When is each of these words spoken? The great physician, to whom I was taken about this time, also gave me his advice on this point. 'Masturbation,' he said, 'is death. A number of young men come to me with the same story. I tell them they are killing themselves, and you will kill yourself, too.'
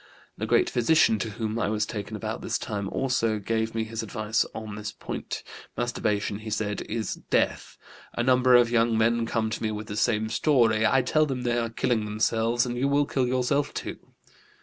The 0.35 0.47
great 0.47 0.67
physician, 0.67 1.19
to 1.19 1.29
whom 1.29 1.59
I 1.59 1.69
was 1.69 1.85
taken 1.85 2.15
about 2.15 2.41
this 2.41 2.57
time, 2.57 2.89
also 2.89 3.37
gave 3.37 3.75
me 3.75 3.83
his 3.83 4.01
advice 4.01 4.47
on 4.51 4.73
this 4.73 4.91
point. 4.91 5.43
'Masturbation,' 5.77 6.39
he 6.39 6.49
said, 6.49 6.81
'is 6.89 7.21
death. 7.29 7.77
A 8.15 8.23
number 8.23 8.55
of 8.55 8.71
young 8.71 8.97
men 8.97 9.27
come 9.27 9.51
to 9.51 9.61
me 9.61 9.69
with 9.69 9.85
the 9.85 9.95
same 9.95 10.27
story. 10.29 10.87
I 10.87 11.03
tell 11.03 11.27
them 11.27 11.43
they 11.43 11.59
are 11.59 11.69
killing 11.69 12.05
themselves, 12.05 12.65
and 12.65 12.77
you 12.79 12.87
will 12.87 13.05
kill 13.05 13.27
yourself, 13.27 13.75
too.' 13.75 13.99